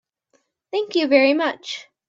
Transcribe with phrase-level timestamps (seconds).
[0.71, 1.85] Thank you very much.